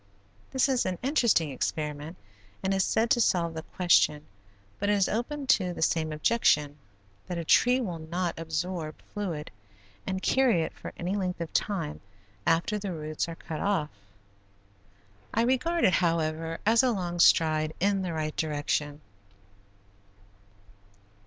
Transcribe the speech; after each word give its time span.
This 0.49 0.67
is 0.67 0.83
an 0.87 0.97
interesting 1.03 1.51
experiment 1.51 2.17
and 2.63 2.73
is 2.73 2.83
said 2.83 3.11
to 3.11 3.21
solve 3.21 3.53
the 3.53 3.61
question, 3.61 4.25
but 4.79 4.89
it 4.89 4.93
is 4.93 5.07
open 5.07 5.45
to 5.45 5.73
the 5.73 5.83
same 5.83 6.11
objection, 6.11 6.79
that 7.27 7.37
a 7.37 7.45
tree 7.45 7.79
will 7.79 7.99
not 7.99 8.39
absorb 8.39 8.99
fluid 9.13 9.51
and 10.07 10.19
carry 10.23 10.63
it 10.63 10.73
for 10.73 10.91
any 10.97 11.15
length 11.15 11.39
of 11.39 11.53
time 11.53 12.01
after 12.47 12.79
the 12.79 12.91
roots 12.91 13.29
are 13.29 13.35
cut 13.35 13.59
off. 13.59 13.91
I 15.35 15.43
regard 15.43 15.83
it, 15.85 15.93
however 15.93 16.57
as 16.65 16.81
a 16.81 16.89
long 16.89 17.19
stride 17.19 17.75
in 17.79 18.01
the 18.01 18.11
right 18.11 18.35
direction. 18.35 19.01